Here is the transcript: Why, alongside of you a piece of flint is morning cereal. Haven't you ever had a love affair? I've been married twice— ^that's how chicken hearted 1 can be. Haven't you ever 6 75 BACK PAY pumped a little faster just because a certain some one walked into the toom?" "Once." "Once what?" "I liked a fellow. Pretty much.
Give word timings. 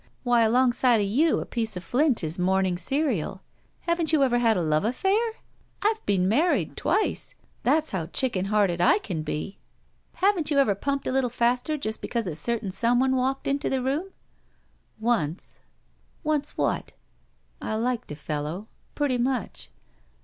Why, 0.23 0.41
alongside 0.41 0.99
of 0.99 1.05
you 1.05 1.41
a 1.41 1.45
piece 1.45 1.77
of 1.77 1.83
flint 1.83 2.23
is 2.23 2.39
morning 2.39 2.75
cereal. 2.75 3.43
Haven't 3.81 4.11
you 4.11 4.23
ever 4.23 4.39
had 4.39 4.57
a 4.57 4.63
love 4.63 4.83
affair? 4.83 5.33
I've 5.83 6.03
been 6.07 6.27
married 6.27 6.75
twice— 6.75 7.35
^that's 7.63 7.91
how 7.91 8.07
chicken 8.07 8.45
hearted 8.45 8.79
1 8.79 8.99
can 9.01 9.21
be. 9.21 9.59
Haven't 10.13 10.49
you 10.49 10.57
ever 10.57 10.71
6 10.71 10.79
75 10.79 10.81
BACK 10.81 10.81
PAY 10.81 10.85
pumped 10.87 11.07
a 11.07 11.11
little 11.11 11.29
faster 11.29 11.77
just 11.77 12.01
because 12.01 12.25
a 12.25 12.35
certain 12.35 12.71
some 12.71 12.99
one 12.99 13.15
walked 13.15 13.45
into 13.45 13.69
the 13.69 13.75
toom?" 13.77 14.09
"Once." 14.99 15.59
"Once 16.23 16.57
what?" 16.57 16.93
"I 17.61 17.75
liked 17.75 18.11
a 18.11 18.15
fellow. 18.15 18.67
Pretty 18.95 19.19
much. 19.19 19.69